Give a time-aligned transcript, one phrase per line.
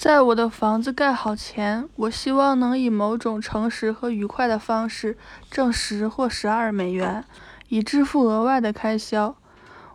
[0.00, 5.18] 在我的房子盖好前，我希望能以某种诚实和愉快的方式
[5.50, 7.22] 挣十或十二美元，
[7.68, 9.36] 以支付额外的开销。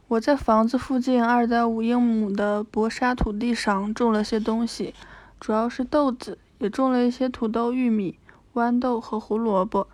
[0.07, 4.93] 我在房子附近二点五英亩的薄沙土地上种了些东西，
[5.39, 8.19] 主要是豆子，也种了一些土豆、玉米、
[8.53, 9.87] 豌豆和胡萝卜。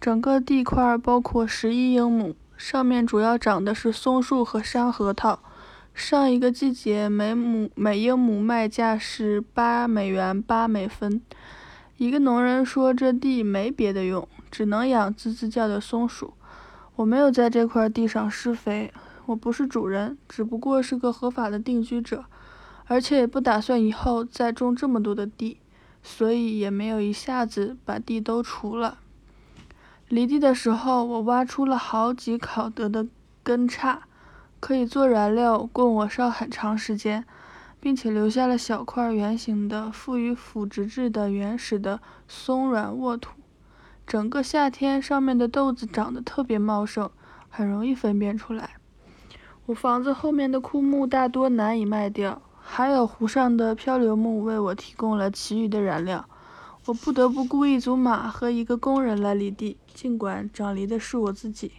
[0.00, 5.40] 整个地块包括十一英亩，上面主要长的是松树和山核桃。
[5.98, 11.20] 上一个季节，每亩每英亩卖价是八美元八美分。
[11.96, 16.34] 一个农人说，这地没别的用，只能养吱吱叫的松鼠。
[16.94, 18.92] 我没有在这块地上施肥，
[19.26, 22.24] 我不是主人，只不过是个合法的定居者，
[22.86, 25.58] 而且也不打算以后再种这么多的地，
[26.00, 28.98] 所以也没有一下子把地都除了。
[30.08, 33.04] 犁地的时候，我挖出了好几考得的
[33.42, 33.98] 根杈。
[34.60, 37.24] 可以做燃料，供我烧很长时间，
[37.80, 43.32] 并且留下了小块圆形的、富于腐殖质的原始的松软沃土。
[44.06, 47.10] 整个夏天，上面的豆子长得特别茂盛，
[47.48, 48.70] 很容易分辨出来。
[49.66, 56.24] 我房子后面的枯木大多难以卖掉，还有湖上的漂流木为我提供了其余的燃料。
[56.86, 61.72] 我不得不雇一组马和一个工人来犁地，尽管长犁的是我自己。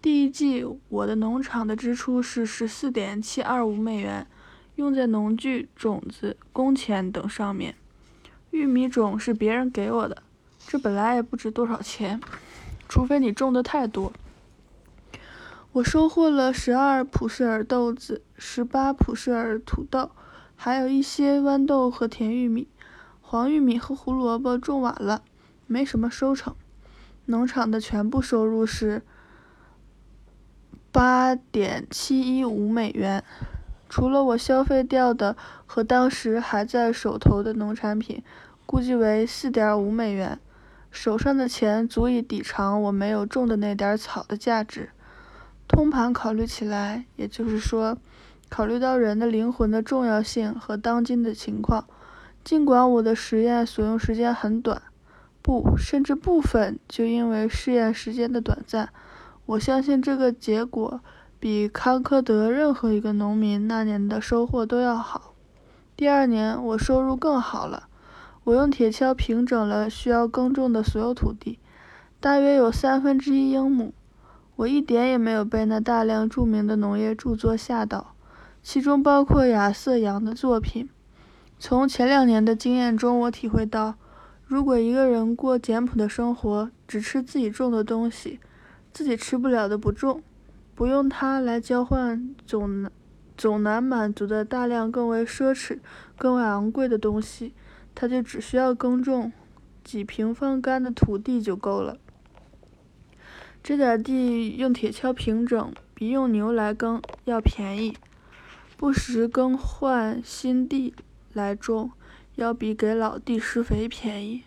[0.00, 4.28] 第一季，我的农场的支出是十四点七二五美元，
[4.76, 7.74] 用在农具、种子、工钱等上面。
[8.52, 10.22] 玉米种是别人给我的，
[10.68, 12.20] 这本来也不值多少钱，
[12.88, 14.12] 除非你种的太多。
[15.72, 20.12] 我收获了十二普氏尔豆子，十八普氏尔土豆，
[20.54, 22.68] 还有一些豌豆和甜玉米。
[23.20, 25.24] 黄玉米和胡萝卜种晚了，
[25.66, 26.54] 没什么收成。
[27.26, 29.02] 农场的全部收入是。
[30.90, 33.22] 八点七一五美元，
[33.88, 35.36] 除了我消费掉的
[35.66, 38.22] 和当时还在手头的农产品，
[38.64, 40.38] 估计为四点五美元。
[40.90, 44.90] 手上的钱足以抵偿我没有种的那点草的价值。
[45.68, 47.98] 通盘考虑起来，也就是说，
[48.48, 51.86] 考虑到人的灵魂的重要性和当今的情况，
[52.42, 54.80] 尽管我的实验所用时间很短，
[55.42, 58.88] 不，甚至部分就因为试验时间的短暂。
[59.48, 61.00] 我相信这个结果
[61.40, 65.32] 比康科德任何一个农民那年的收获都要好。
[65.96, 67.88] 第二年我收入更好了。
[68.44, 71.58] 我用铁锹平整了需要耕种的所有土地，
[72.20, 73.94] 大约有三分之一英亩。
[74.56, 78.14] 我一点也没有被那大量著名的农业著作吓到，
[78.62, 80.90] 其中包括亚瑟·杨的作品。
[81.58, 83.94] 从前两年的经验中，我体会到，
[84.44, 88.40] 如果一个人过简朴的生活，只吃自己种的东西。
[88.98, 90.24] 自己吃不了的不种，
[90.74, 92.90] 不用它来交换总
[93.36, 95.78] 总难满足的大量更为奢侈、
[96.16, 97.54] 更为昂贵的东西，
[97.94, 99.32] 他就只需要耕种
[99.84, 101.96] 几平方干的土地就够了。
[103.62, 107.92] 这点地用铁锹平整，比用牛来耕要便宜；
[108.76, 110.92] 不时更换新地
[111.32, 111.92] 来种，
[112.34, 114.42] 要比给老地施肥便宜。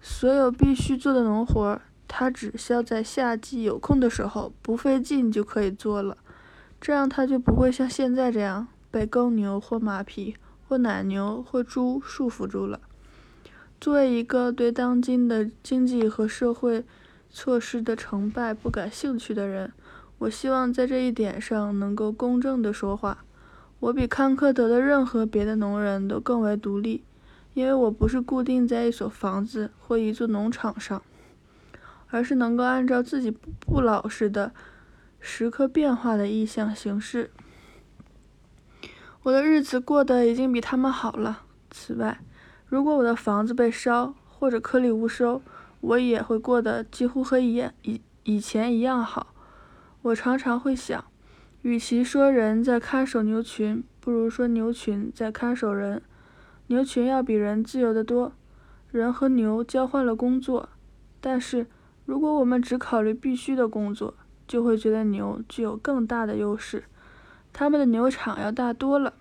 [0.00, 1.80] 所有必须做的农活。
[2.06, 6.16] 他只需要在夏季有空的时候不费劲就可以做了，
[6.80, 10.36] 这样他就不会像现在这样被耕牛或马匹
[10.68, 12.80] 或奶牛或猪束缚住了。
[13.80, 16.84] 作为一个对当今的经济和社会
[17.30, 19.72] 措施的成败不感兴趣的人，
[20.18, 23.24] 我希望在这一点上能够公正地说话。
[23.80, 27.02] 我比康科德的任何别的农人都更为独立，
[27.54, 31.02] 因为我不是固定在一所房子或一座农场上。
[32.12, 34.52] 而是能够按照自己不不老实的、
[35.18, 37.30] 时刻变化的意向行事。
[39.22, 41.44] 我的日子过得已经比他们好了。
[41.70, 42.20] 此外，
[42.66, 45.40] 如果我的房子被烧或者颗粒无收，
[45.80, 49.34] 我也会过得几乎和以以以前一样好。
[50.02, 51.02] 我常常会想，
[51.62, 56.02] 与其说人在看守牛群，不如说牛群在看守人。
[56.66, 58.34] 牛群要比人自由得多。
[58.90, 60.68] 人和牛交换了工作，
[61.18, 61.66] 但是。
[62.04, 64.14] 如果我们只考虑必须的工作，
[64.46, 66.84] 就会觉得牛具有更大的优势，
[67.52, 69.14] 他们的牛场要大多了。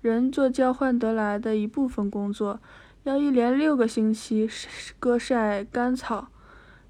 [0.00, 2.60] 人做交换得来的一部分工作，
[3.02, 4.48] 要一连六个星期
[5.00, 6.28] 割晒干草，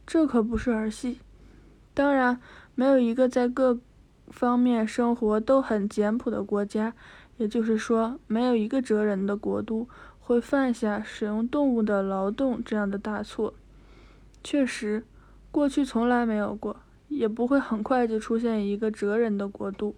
[0.06, 1.20] 这可不是儿戏。
[1.94, 2.38] 当然，
[2.74, 3.78] 没有一个在各
[4.28, 6.92] 方面生活都很简朴的国家，
[7.38, 9.88] 也就是说，没有一个哲人的国度
[10.20, 13.54] 会犯下使用动物的劳动这样的大错。
[14.50, 15.04] 确实，
[15.50, 19.94] 过去从来没有过，也不会很快就出现一个哲人的国度。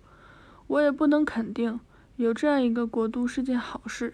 [0.66, 1.78] 我也不能肯定
[2.16, 4.12] 有这样一个国度是件好事。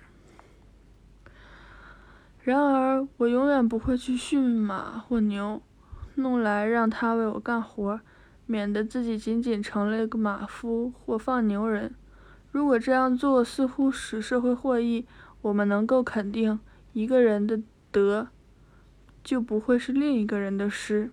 [2.43, 5.63] 然而，我永远不会去驯马或牛，
[6.17, 7.99] 弄来让他为我干活，
[8.45, 11.95] 免得自己仅仅成了一个马夫或放牛人。
[12.53, 15.07] 如果这样做似乎使社会获益，
[15.41, 16.61] 我们能够肯定，
[16.93, 17.59] 一个人的
[17.91, 18.29] 德
[19.27, 21.11] 就不会是另一个人的诗。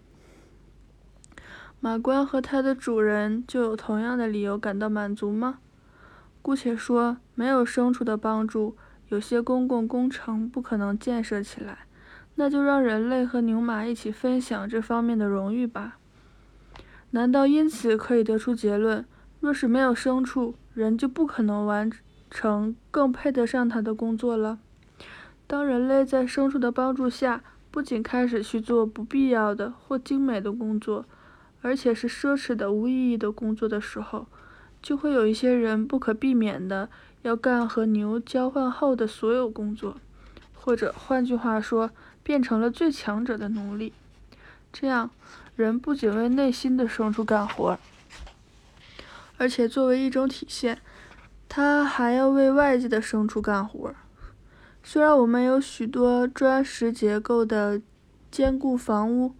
[1.79, 5.57] 马官和他的主人就有同样的理由感到满足吗？
[6.43, 8.77] 姑且说，没有牲畜的帮助，
[9.09, 11.87] 有些公共工程不可能建设起来，
[12.35, 15.97] 那就让人类和牛马一起分享这方面的荣誉吧。
[17.09, 19.03] 难道因此可以得出结论：
[19.39, 21.91] 若是没有牲畜，人就不可能完
[22.29, 24.59] 成更配得上他的工作了？
[25.47, 27.43] 当人类在牲畜的帮助下，
[27.73, 31.05] 不仅开始去做不必要的或精美的工作，
[31.63, 34.27] 而且是奢侈的、无意义的工作的时候，
[34.79, 36.87] 就会有一些人不可避免的
[37.23, 39.97] 要干和牛交换后的所有工作，
[40.53, 41.89] 或者换句话说，
[42.21, 43.91] 变成了最强者的奴隶。
[44.71, 45.09] 这样，
[45.55, 47.79] 人不仅为内心的牲畜干活，
[49.37, 50.77] 而且作为一种体现，
[51.49, 53.95] 他还要为外界的牲畜干活。
[54.83, 57.81] 虽然我们有许多砖石结构的
[58.29, 59.33] 坚固房屋。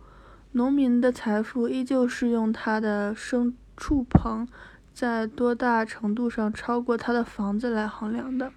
[0.56, 4.48] 农民的财富依旧是用他的牲畜棚
[4.94, 8.52] 在多大程度上超过他的房子来衡量的。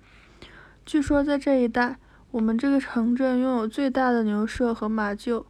[0.84, 1.98] 据说在这一带，
[2.32, 5.46] 我们这个城镇拥有最大的牛舍和马厩，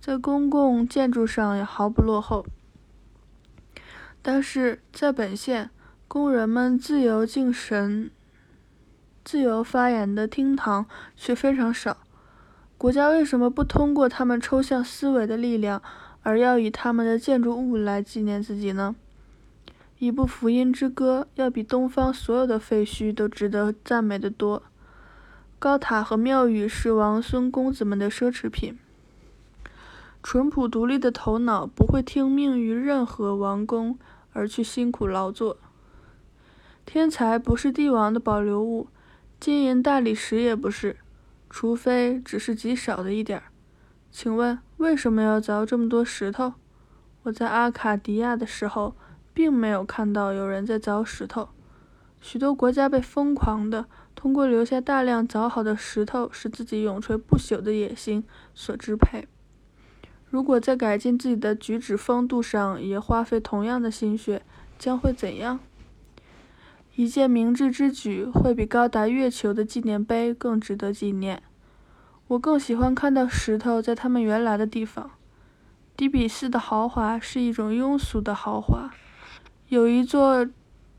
[0.00, 2.46] 在公共建筑上也毫不落后。
[4.22, 5.68] 但是在本县，
[6.08, 8.10] 工人们自由敬神、
[9.24, 10.86] 自由发言的厅堂
[11.16, 11.96] 却非常少。
[12.76, 15.80] 国家为什么不通过他们抽象思维的力量，
[16.22, 18.96] 而要以他们的建筑物来纪念自己呢？
[19.98, 24.64] 一部福音之歌要比东方所有的废墟都值得赞美的多。
[25.60, 28.76] 高塔和庙宇是王孙公子们的奢侈品。
[30.20, 33.96] 淳朴独立的头脑不会听命于任何王公
[34.32, 35.56] 而去辛苦劳作。
[36.84, 38.88] 天才不是帝王的保留物，
[39.42, 40.98] 金银大理石也不是。
[41.50, 43.46] 除非只是极少的一点儿，
[44.12, 46.52] 请问为什么要凿这么多石头？
[47.24, 48.94] 我在阿卡迪亚的时候，
[49.34, 51.48] 并没有看到有人在凿石头。
[52.20, 58.22] 许多国家被疯狂的通过留下大量凿好的石头使自己永垂不朽的野心
[58.54, 59.26] 所支配。
[60.30, 64.42] 如果在改进自己的举止风度上也花费同样的心血，
[64.78, 65.58] 将会怎样？
[66.94, 71.42] 一件明智之举会比高达月球的纪念碑更值得纪念。
[72.28, 75.10] 我更喜欢看到石头在他们原来的地方。
[75.96, 78.90] 底比斯的豪华是一种庸俗的豪华。
[79.68, 80.46] 有一座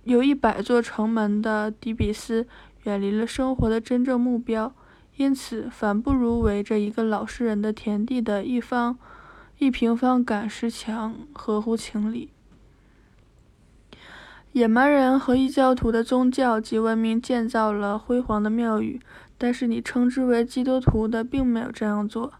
[0.04, 2.48] 有一百座城门的底比斯
[2.84, 4.74] 远离了生活的真正目标，
[5.18, 8.98] 因此反不如围着一个老实人的田地的一方
[9.60, 12.32] 一平方赶石墙合乎情理。
[14.54, 19.02] 野蛮人和异教徒的宗教及文明建造了辉煌的庙宇，
[19.36, 22.34] 但是你称之为基督徒的并没有这样做。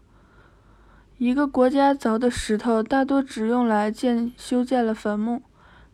[1.18, 5.42] 一个国家凿的石头大多只用来建修建了坟墓，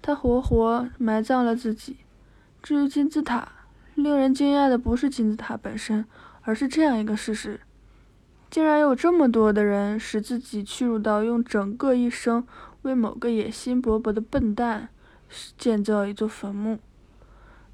[0.03, 1.97] 他活活埋葬了自己。
[2.63, 3.49] 至于金字塔，
[3.95, 6.05] 令人惊讶的不是金字塔本身，
[6.43, 7.61] 而是这样一个事实：
[8.51, 12.47] 竟然有这么多的人使自己屈辱到用整个一生
[12.83, 14.91] 为某个野心勃勃的笨蛋。
[15.57, 16.79] 建造一座坟墓。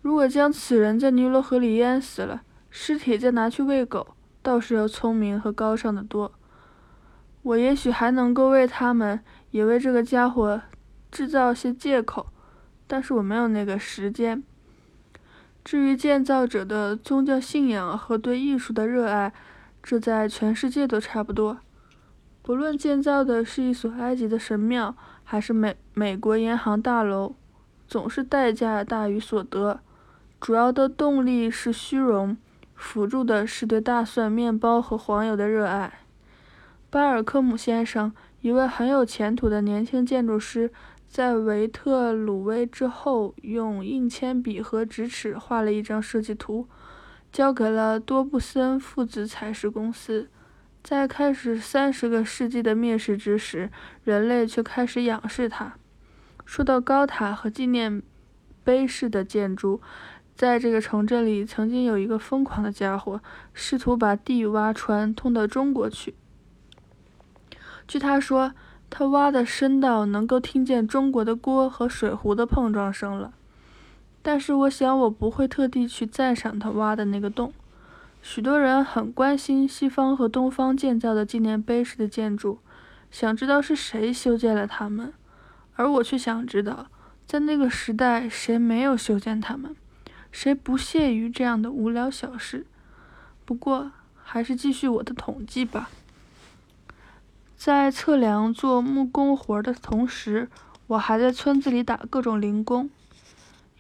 [0.03, 6.33] 如果将此人在尼罗河里淹死了，尸体再拿去喂狗，倒是要聪明和高尚的多。
[7.43, 9.21] 我也许还能够为他们，
[9.51, 10.61] 也为这个家伙
[11.11, 12.27] 制造些借口，
[12.87, 14.43] 但是我没有那个时间。
[15.65, 19.33] 至于建造者的宗教信仰和对艺术的热爱，
[19.83, 21.59] 这在全世界都差不多。
[22.43, 24.95] 不论建造的是一所埃及的神庙，
[25.25, 27.35] 还是美美国银行大楼。
[27.89, 29.81] 总是代价大于所得，
[30.41, 32.37] 主要的动力是虚荣，
[32.75, 36.01] 辅助的是对大蒜面包和黄油的热爱。
[36.91, 40.71] 巴尔科姆先生，一位很有前途的年轻建筑师，
[41.09, 46.67] 在维特鲁威之后，用硬铅笔和直尺画了一张设计图，
[47.33, 50.29] 交给了多布森父子采石公司。
[50.83, 53.71] 在开始三十个世纪的灭世之时，
[54.05, 55.75] 人类却开始仰视它。
[56.47, 58.03] 说到高塔和纪念
[58.65, 59.83] 碑式的建筑，
[60.35, 63.21] 在这个城镇里，曾经有一个疯狂的家伙，
[63.53, 66.15] 试图把地挖穿，通到中国去。
[67.87, 68.53] 据他说，
[68.89, 73.35] 他挖的深到能够听见中国的锅和水壶的碰撞声了。
[74.23, 77.53] 但是，我想我不会特地去赞赏他挖的那个洞。
[78.23, 82.59] 许多人很关心西方和东方建造的纪念碑式的建筑，
[83.11, 85.13] 想知道是谁修建了它们，
[85.77, 86.89] 而我却想知道，
[87.27, 89.77] 在那个时代谁没有修建它们，
[90.33, 92.67] 谁不屑于这样的无聊小事。
[93.45, 93.93] 不过，
[94.23, 95.89] 还是继续我的统计吧。
[97.57, 100.49] 在测量做木工活的同时，
[100.89, 102.91] 我还在村子里打各种零工，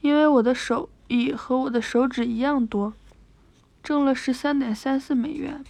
[0.00, 2.93] 因为我的手艺和我的手指一样多。
[3.83, 5.65] 挣了十三点三四美元。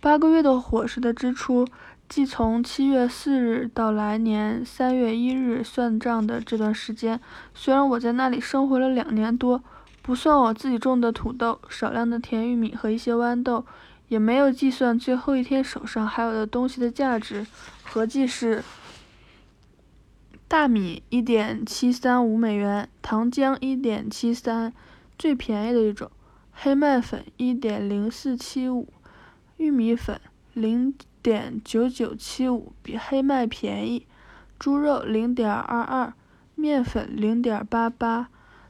[0.00, 1.68] 八个月的伙食的支出，
[2.14, 7.18] 即从七月四日到来年三月一日算账的这段时间，
[7.54, 9.64] 虽然我在那里生活了两年多，
[10.02, 13.64] 不算我自己种的土豆、少量的甜玉米和一些豌豆，
[14.08, 17.46] 也没有计算最后一天手上还有的东西的价值，
[17.82, 18.62] 合计是：
[20.46, 24.70] 大米一点七三五美元，糖浆一点七三，
[25.18, 26.10] 最便宜的一种。
[26.52, 28.92] 黑麦粉一点零四七五，
[29.56, 30.20] 玉米粉
[30.52, 34.06] 零点九九七五，比黑麦便宜。
[34.58, 36.12] 猪肉零点二二，
[36.54, 38.28] 面粉零点八八，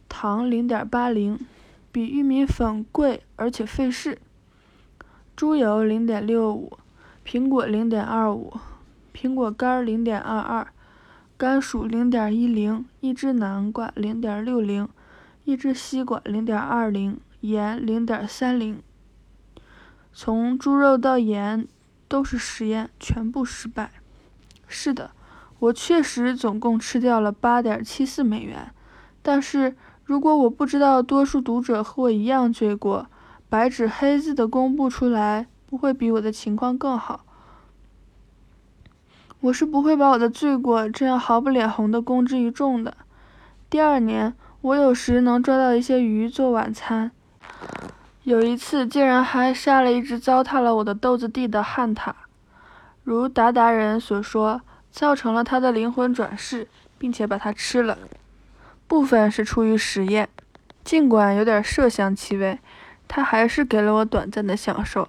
[0.08, 1.38] 糖零点八零，
[1.90, 4.18] 比玉米粉贵而且费事。
[5.34, 6.78] 猪油零点六五，
[7.26, 8.52] 苹果零点二五，
[9.14, 10.68] 苹果干零点二二，
[11.36, 14.88] 甘薯零点一零，一只南瓜零点六零，
[15.44, 17.18] 一只西瓜零点二零。
[17.42, 18.80] 盐零点三零，
[20.12, 21.66] 从猪肉到盐
[22.12, 23.90] 都是实验，全部失败。
[24.66, 25.12] 是的，
[25.60, 28.70] 我确实总共吃掉了八点七四美元。
[29.22, 33.06] 但是如果我不知道多数读者和我一样罪过，
[33.48, 37.24] 白纸黑字的公布出来，不会比我的情况更好。
[39.40, 42.94] 我是不会把我的罪过这样毫不脸红的公之于众的。
[43.70, 47.10] 第二年，我有时能抓到一些鱼做晚餐。
[48.24, 52.12] 有一次，竟然还杀了一只糟蹋了我的豆子地的旱獭，
[53.02, 54.60] 如达达人所说，
[54.92, 57.98] 造成了他的灵魂转世，并且把它吃了。
[58.86, 60.28] 部分是出于实验，
[60.84, 62.60] 尽管有点麝香气味，
[63.08, 65.08] 它还是给了我短暂的享受。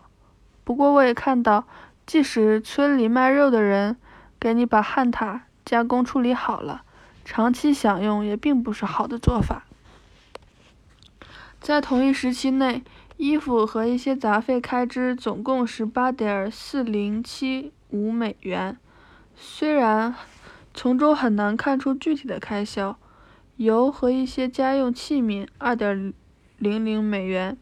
[0.63, 1.65] 不过，我也看到，
[2.08, 3.96] 即使村里卖肉的人
[4.39, 6.82] 给你把旱獭加工处理好了，
[7.24, 9.65] 长期享用也并不是好的做法。
[11.62, 12.84] 在同一时期内。
[13.17, 18.77] 衣服和一些杂费开支总共是八点四零七五美元，
[19.36, 20.15] 虽然
[20.74, 22.98] 从中很难看出具体的开销。
[23.58, 26.12] 油和一些家用器皿二点
[26.58, 27.55] 零零美元，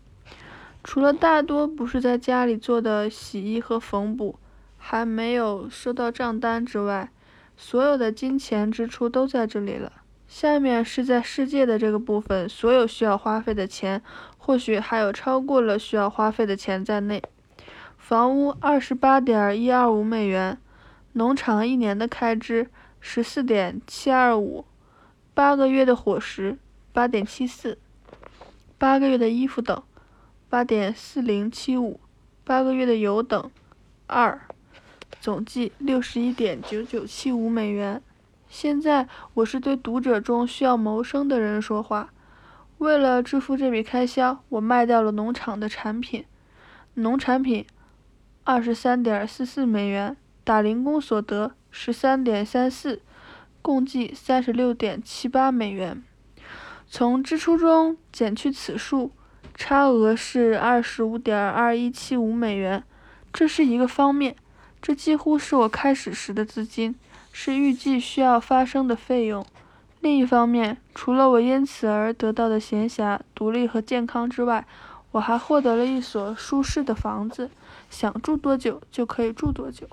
[0.85, 4.39] 除了大多不是在家里做的洗衣和缝补，
[4.77, 7.11] 还没有收到账单之外，
[7.57, 10.00] 所有的金钱支出都在这里了。
[10.31, 14.01] 下面是在世界的这个部分所有需要花费的钱。
[14.37, 17.21] 或许还有超过了需要花费的钱在内。
[17.97, 20.57] 房屋二十八点一二五美元，
[21.13, 22.69] 农场一年的开支
[23.01, 24.65] 十四点七二五，
[25.33, 26.57] 八个月的伙食
[26.93, 27.77] 八点七四，
[28.77, 29.83] 八个月的衣服等
[30.49, 31.99] 八点四零七五，
[32.45, 33.51] 八个月的油等
[34.07, 34.41] 二，
[35.19, 38.01] 总计六十一点九九七五美元。
[38.51, 42.09] 现在我是对读者中需要谋生的人说话。
[42.79, 46.25] 为了支付这笔开销，我卖掉了农场的产品。
[46.95, 47.65] 农产品
[48.43, 53.01] 二十三点四四美元，打零工所得十三点三四，
[53.61, 56.03] 共计三十六点七八美元。
[56.89, 59.11] 从支出中减去此数，
[59.55, 62.83] 差额是二十五点二一七五美元。
[63.31, 64.35] 这是一个方面，
[64.81, 66.93] 这几乎是我开始时的资金，
[67.31, 69.45] 是预计需要发生的费用。
[69.99, 74.65] 另一方面，除了我因此而得到的闲暇、独立和健康之外，
[75.11, 77.51] 我还获得了一所舒适的房子，
[77.89, 79.87] 想住多久就可以住多久。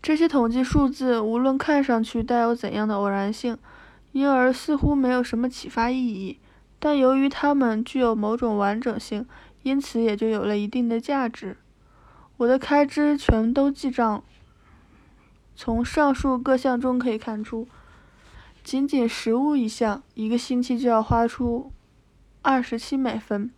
[0.00, 3.58] 这些统计数字无论看上去带有怎样的偶然性，
[4.12, 6.38] 因而似乎没有什么启发意义，
[6.78, 9.26] 但由于它们具有某种完整性，
[9.62, 11.56] 因此也就有了一定的价值。
[12.38, 14.24] 我的开支全都记账，
[15.54, 17.68] 从上述各项中可以看出。
[18.64, 21.72] 仅仅食物一项，一个星期就要花出
[22.42, 23.50] 二十七美分。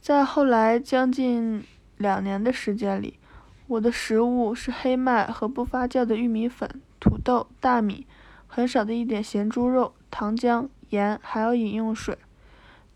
[0.00, 1.64] 在后来将近
[1.96, 3.18] 两年的时间里，
[3.66, 8.06] 我的食物是黑麦和不发酵的玉米粉、土豆、大米，
[8.46, 12.16] 很少的一点咸猪肉、糖浆、盐，还有饮用水。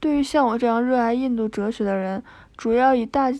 [0.01, 2.23] 对于像我这样热爱印度哲学的人，
[2.57, 3.33] 主要以大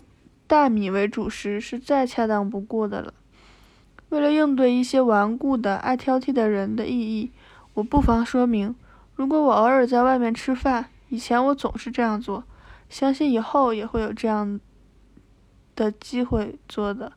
[0.47, 3.13] 大米为主食是再恰当不过的了。
[4.15, 7.31] 为了应对一些顽固的、爱挑剔的人的异议。
[7.73, 8.73] 我不妨说明，
[9.13, 12.45] 如果我偶尔在外面吃饭，以前我总是这样做。
[12.87, 14.57] 相信以后也会有这样
[15.75, 17.11] 的机会做的。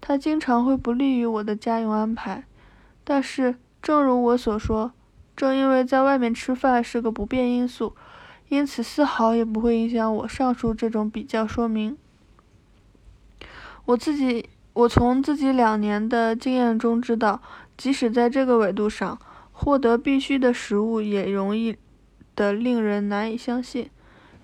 [0.00, 2.46] 它经常会不利于我的家用安排，
[3.04, 4.92] 但是正如我所说，
[5.36, 7.94] 正因为在外面吃饭是个不变因素，
[8.48, 11.98] 因此丝毫也不会影响我上述这种比较说明。
[13.84, 17.42] 我自己，我从自己两年的经验中知道，
[17.76, 19.18] 即使在这个纬度上，
[19.50, 21.76] 获得必须的食物也容易
[22.36, 23.90] 的令人难以相信。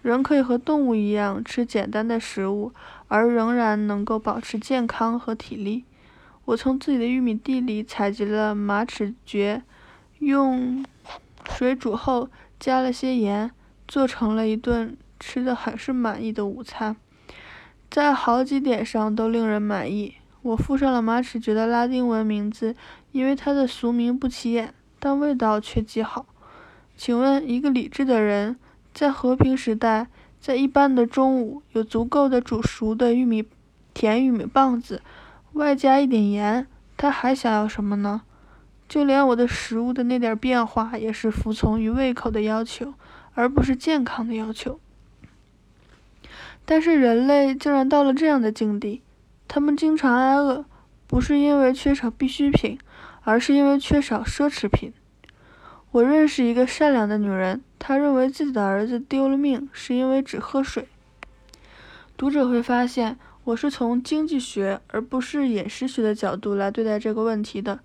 [0.02, 2.72] 人可以和动物一样吃简单的食物，
[3.06, 5.84] 而仍然能够保持健康和体力。
[6.46, 9.62] 我从自己的玉米地里采集了马齿蕨，
[10.18, 10.84] 用
[11.48, 13.52] 水煮后加了些盐，
[13.86, 16.96] 做成了一顿吃的很是满意的午餐，
[17.88, 20.16] 在好几点上都令人满意。
[20.44, 22.76] 我附上了马齿蕨的拉丁文名字，
[23.12, 26.26] 因为它的俗名不起眼，但味道却极好。
[26.98, 28.56] 请问一个理智的人？
[28.92, 30.08] 在和平时代，
[30.38, 33.46] 在一般的中午，有足够的煮熟的玉米
[33.94, 35.00] 甜玉米棒子，
[35.54, 36.66] 外加一点盐，
[36.98, 38.20] 他还想要什么呢？
[38.86, 42.92] 就连我的食物的那点变化，也是服从于胃口的要求，
[43.32, 44.78] 而不是健康的要求。
[46.66, 49.02] 但是人类竟然到了这样的境地，
[49.46, 50.64] 他们经常挨饿，
[51.06, 52.78] 不是因为缺少必需品，
[53.22, 54.92] 而是因为缺少奢侈品。
[55.92, 60.88] 我认识一个善良的女人，她认为自己的儿子丢了命是因为只喝水。
[62.16, 67.78] 读者会发现，我是从经济学而不是饮食学的角度来对待这个问题的。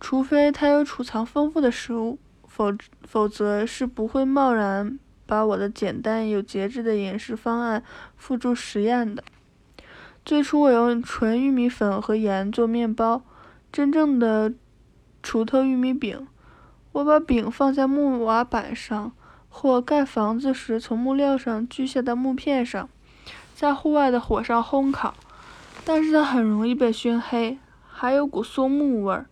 [0.00, 2.74] 除非他有储藏丰富的食物，否
[3.06, 7.82] 否则是不会贸然把我的简单有节制的饮食方案
[8.16, 9.22] 付诸实验的。
[10.24, 13.22] 最初我用纯玉米粉和盐做面包，
[13.72, 14.52] 真正的
[15.22, 16.28] 锄头玉米饼。
[16.92, 19.12] 我把饼放在木瓦板上，
[19.48, 22.88] 或盖房子时从木料上锯下的木片上，
[23.54, 25.14] 在户外的火上烘烤，
[25.84, 27.58] 但是它很容易被熏黑，
[27.90, 29.26] 还有股松木味儿。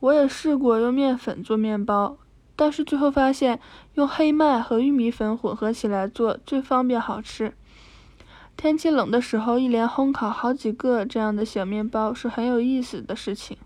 [0.00, 2.16] 我也试过用面粉做面包，
[2.56, 3.60] 但是最后发现
[3.94, 7.54] 用黑麦和玉米粉混合起来做最方便好吃。
[8.56, 13.58] 天气冷的时候，一连烘烤好几个这样的小面包是很有意思的事情，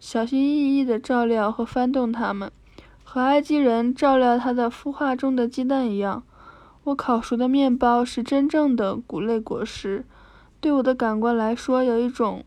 [0.00, 2.50] 小心翼翼地照料和翻动它们。
[3.04, 6.24] 和埃及人照料他的孵化中的鸡蛋一样，
[6.82, 10.04] 我烤熟的面包是真正的谷类果实，
[10.60, 12.44] 对我的感官来说有一种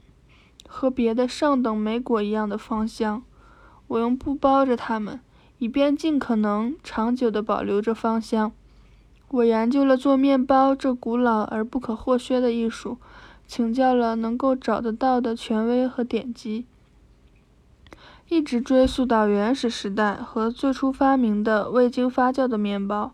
[0.68, 3.24] 和别的上等莓果一样的芳香。
[3.88, 5.22] 我用布包着它们，
[5.60, 8.52] 以便尽可能长久地保留着芳香。
[9.30, 12.98] 我研究了做面包这古老而不可或缺的艺术，
[13.46, 16.66] 请教了能够找得到的权威和典籍。
[18.30, 23.12] 一直追溯到原始时代和最初发明的未经发酵的面包，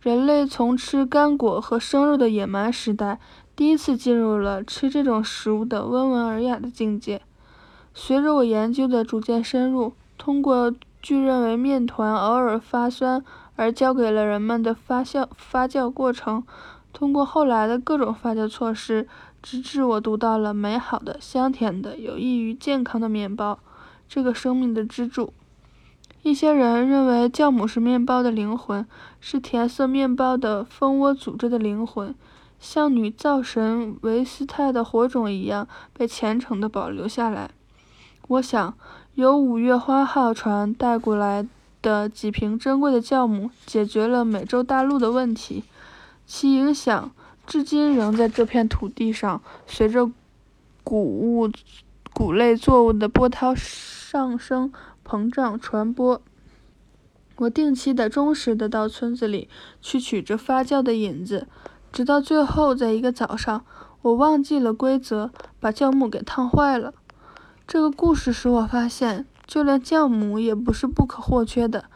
[0.00, 3.20] 人类从吃干果和生肉的野蛮时代，
[3.54, 7.20] 第一次进入了吃这种食物的温文尔雅的境界。
[7.94, 13.24] 随着我研究的逐渐深入，通过据认为面团偶尔发酸
[13.58, 16.44] 而教给了人们的发酵发酵过程，
[16.92, 19.08] 通过后来的各种发酵措施，
[19.42, 23.58] 直至我读到了美好的、香甜的、有益于健康的面包。
[24.08, 25.32] 这个生命的支柱。
[26.22, 28.86] 一些人认为酵母是面包的灵魂，
[29.20, 32.14] 是甜色面包的蜂窝组织的灵魂，
[32.60, 37.50] 像女灶神维斯泰的火种一样被虔诚地保留下来。
[38.28, 38.74] 我想，
[39.14, 41.44] 由五月花号船带过来
[41.82, 45.64] 的几瓶珍贵的酵母解决了美洲大陆的问题，
[46.26, 47.10] 其影响
[47.46, 50.10] 至今仍在这片土地上，随着
[50.82, 51.50] 谷物。
[52.14, 54.72] 谷类作物的波涛上升、
[55.06, 56.20] 膨胀、传播。
[57.36, 59.48] 我定期的、忠实的到村子里
[59.80, 61.46] 去取这发酵的引子，
[61.92, 63.64] 直到最后，在一个早上，
[64.02, 66.92] 我忘记了规则，把酵母给烫坏了。
[67.68, 71.86] 这个故事使我发现，就连酵母也不是不可或缺的，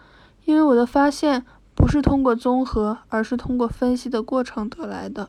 [0.47, 5.29] 因为我的发现不是通过综合，而是通过分析的过程得来的。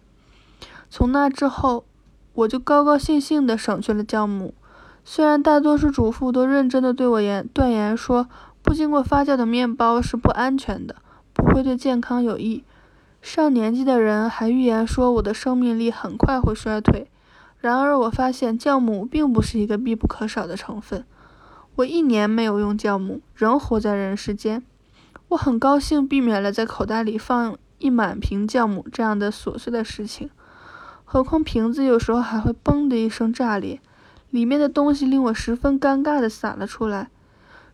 [0.90, 1.84] 从那之后，
[2.34, 4.54] 我就高高兴兴地省去了酵母。
[5.04, 8.30] 虽然大多数主妇都认真地对我言断言说，
[8.62, 10.96] 不经过发酵的面包是不安全的，
[11.34, 12.64] 不会对健康有益。
[13.22, 17.10] 上年纪的人还预言说我的生命力很快会衰退。
[17.60, 21.06] 然而，我发现酵母并不是一个必不可少的成分。
[21.76, 24.64] 我一年没有用酵母，仍活在人世间。
[25.30, 30.30] 我很高兴避免了在口袋里放一满瓶酵母这样的琐碎的事情。
[31.04, 33.80] 何况瓶子有时候还会“嘣”的一声炸裂。
[34.30, 37.10] 里面的东西令我十分尴尬地洒了出来。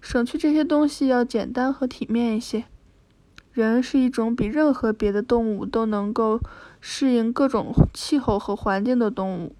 [0.01, 2.65] 省去这些东西要简单和体面一些。
[3.51, 6.39] 人是一种比任何别的动物都能够
[6.79, 9.55] 适应各种气候和环境的动物。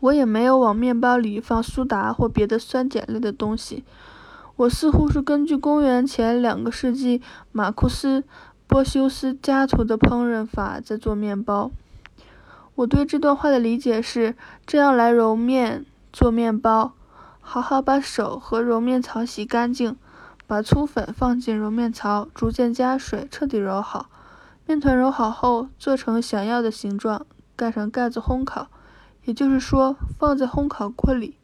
[0.00, 3.84] 我也没有往面包里放苏打或别的酸碱类的东西。
[4.56, 7.20] 我似乎是根据公元前两个世纪
[7.52, 8.20] 马库斯·
[8.66, 11.70] 波修斯家徒的烹饪法在做面包。
[12.74, 14.34] 我对这段话的理解是：
[14.66, 16.92] 这样来揉面做面包，
[17.40, 19.96] 好好把手和揉面槽洗干净，
[20.46, 24.08] 把粗粉放进揉面槽，逐渐加水，彻底揉好。
[24.66, 28.68] 面团揉好后，做成想要的形状，盖上盖子烘烤，
[29.26, 31.36] 也就是说，放在烘烤锅里。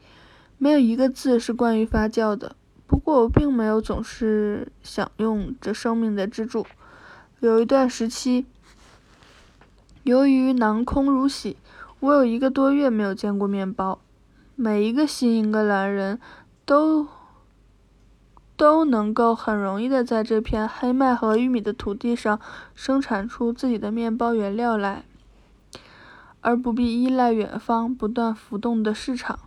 [0.56, 2.56] 没有一个字是关于发酵的。
[2.86, 6.64] 不过我并没有总是享用这生命的支柱。
[7.40, 8.46] 有一段时期，
[10.04, 11.56] 由于囊空如洗，
[12.00, 13.98] 我有一个多月没有见过面包。
[14.54, 16.20] 每一个新英格兰人
[16.64, 17.08] 都
[18.56, 22.38] 都能够很容易的在这片黑麦和玉米的土地上
[22.76, 25.04] 生产出自己的面包原料来，
[26.42, 29.38] 而不必依赖远方不断浮动的市场。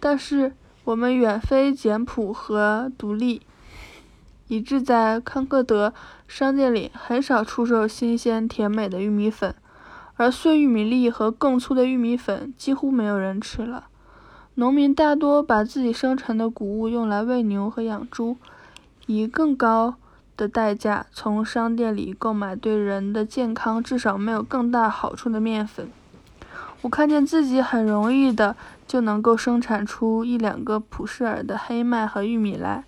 [0.00, 0.54] 但是。
[0.84, 3.42] 我们远非简朴和独立，
[4.46, 5.92] 以致在康克德
[6.26, 9.54] 商店里很少出售新鲜甜美的玉米粉，
[10.16, 13.88] 而碎玉米粒和更粗的玉米粉几乎没有人吃了。
[14.54, 18.38] 农民大多把自己生产的谷物用来喂牛和养猪，
[19.04, 19.96] 以更高
[20.38, 25.90] 的代价从商店里购买对人的健康至少没有更大好处的面粉。
[26.80, 28.56] 我看见自己很容易的。
[28.88, 32.84] 就能够生产出一两个普氏尔的黑麦和玉米来，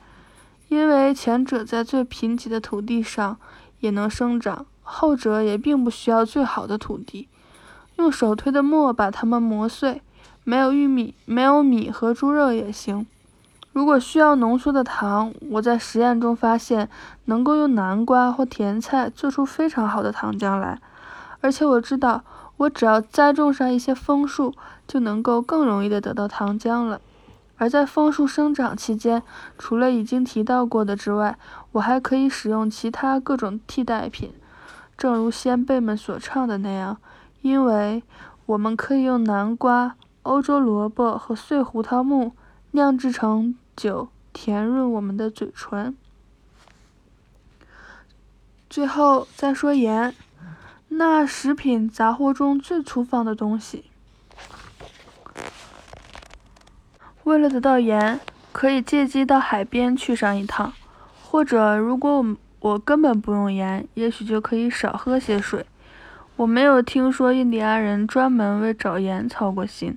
[0.68, 3.36] 因为前者在最贫瘠的土地上
[3.80, 7.28] 也能生长，后者也并不需要最好的土地。
[7.96, 10.00] 用手推的磨把它们磨碎，
[10.42, 13.06] 没有玉米、没有米和猪肉也行。
[13.80, 16.90] 如果需要浓缩的糖，我在实验中发现
[17.24, 20.78] 能够用南瓜或甜菜做出非常好的糖浆来，
[21.40, 22.22] 而且我知道。
[22.58, 24.52] 我只要栽种上一些枫树，
[24.86, 27.00] 就能够更容易地得到糖浆了。
[27.56, 29.22] 而在枫树生长期间，
[29.56, 31.38] 除了已经提到过的之外，
[31.72, 34.34] 我还可以使用其他各种替代品，
[34.98, 36.98] 正如先辈们所唱的那样，
[37.40, 38.02] 因为
[38.44, 42.32] 我们可以用南瓜、欧洲萝卜和碎胡桃木
[42.72, 45.96] 酿制成酒，甜润我们的嘴唇。
[48.68, 50.14] 最后再说盐。
[50.88, 53.84] 那食品杂货中最粗放的东西。
[57.24, 58.20] 为了得到盐，
[58.52, 60.74] 可以借机到海边去上一趟，
[61.22, 65.64] 或者如果我我根本不用盐，也许就可以少喝些水。
[66.36, 69.96] 我没有听说印第安人专门为找盐操过心。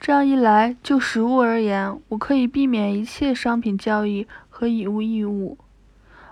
[0.00, 5.58] 这样一来，就食物而言，我可以避免一切商品交易和以物易物。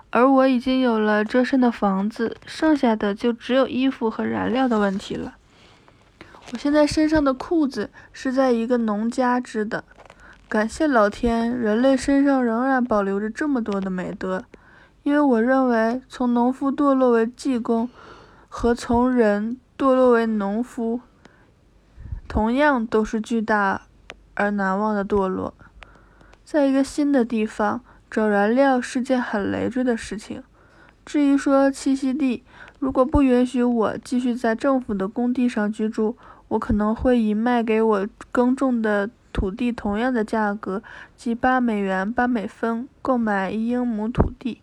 [0.09, 5.35] 而我已经有了遮身的房子，剩下的就只有衣服和燃料的问题了。
[6.53, 9.83] 我现在身上的裤子是在一个农家织的，
[10.47, 14.45] 感谢老天，人类身上仍然保留着这么多的美德。
[15.03, 17.89] 因为我认为，从农夫堕落为技工，
[18.47, 21.01] 和从人堕落为农夫，
[22.37, 23.81] 同样都是巨大
[24.35, 25.55] 而难忘的堕落。
[26.43, 27.81] 在一个新的地方。
[28.09, 30.41] 找燃料是件很累赘的事情。
[31.05, 32.43] 至于说栖息地，
[32.79, 36.15] 如果不允许我继续在政府的工地上居住，
[36.47, 40.81] 我可能会以卖给我耕种的土地同样的价格，
[41.17, 44.61] 即八美元八美分，购买一英亩土地。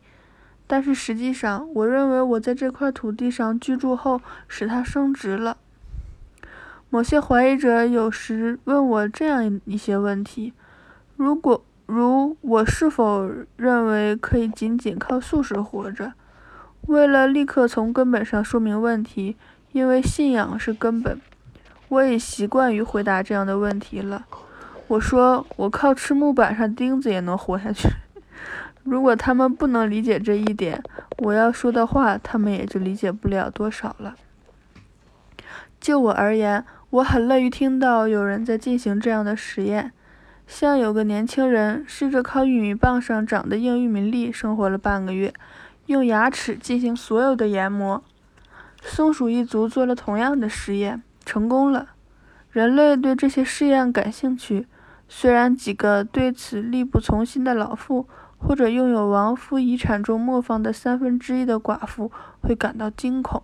[0.67, 5.59] 但是实际上，我认为我在这块土地上居住后，使它升值了。
[6.95, 10.53] 某些怀疑者有时问我这样一些问题：
[11.17, 11.65] 如果。
[11.87, 16.13] 如我是否认为可以仅仅靠素食活着？
[16.87, 19.37] 为了立刻从根本上说明问题，
[19.73, 21.21] 因为信仰是根本，
[21.89, 24.25] 我已习惯于回答这样的问题了。
[24.87, 27.89] 我说，我靠吃木板上钉子也能活下去。
[28.85, 30.81] 如果他们不能理解这一点，
[31.19, 34.15] 我要说的话，他们也就理解不了多少了。
[35.79, 39.91] 就我而言，我很乐于听到有人在进行这样的实验。
[40.47, 45.35] 像有个年轻人试着靠玉米棒上长的硬玉米粒生活了半个月，
[45.87, 48.05] 用牙齿进行所有的研磨。
[48.81, 51.89] 松鼠一族做了同样的实验，成功了。
[52.53, 54.69] 人类对这些试验感兴趣，
[55.09, 58.07] 虽然几个对此力不从心的老妇，
[58.39, 63.43] 或者拥有亡夫遗产中磨坊的三分之一的寡妇会感到惊恐。